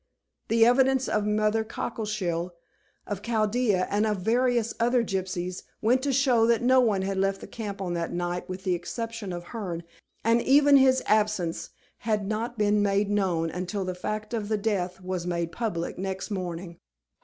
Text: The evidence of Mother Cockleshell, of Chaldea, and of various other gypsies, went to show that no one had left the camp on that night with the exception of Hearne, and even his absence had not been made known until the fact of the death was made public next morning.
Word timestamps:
The 0.47 0.65
evidence 0.65 1.07
of 1.07 1.27
Mother 1.27 1.63
Cockleshell, 1.63 2.53
of 3.05 3.21
Chaldea, 3.21 3.85
and 3.91 4.07
of 4.07 4.17
various 4.21 4.73
other 4.79 5.03
gypsies, 5.03 5.61
went 5.79 6.01
to 6.01 6.11
show 6.11 6.47
that 6.47 6.63
no 6.63 6.79
one 6.79 7.03
had 7.03 7.17
left 7.17 7.39
the 7.39 7.45
camp 7.45 7.79
on 7.83 7.93
that 7.93 8.11
night 8.11 8.49
with 8.49 8.63
the 8.63 8.73
exception 8.73 9.31
of 9.31 9.43
Hearne, 9.43 9.83
and 10.23 10.41
even 10.41 10.77
his 10.77 11.03
absence 11.05 11.69
had 11.99 12.25
not 12.27 12.57
been 12.57 12.81
made 12.81 13.11
known 13.11 13.51
until 13.51 13.85
the 13.85 13.93
fact 13.93 14.33
of 14.33 14.49
the 14.49 14.57
death 14.57 14.99
was 15.01 15.27
made 15.27 15.51
public 15.51 15.99
next 15.99 16.31
morning. 16.31 16.79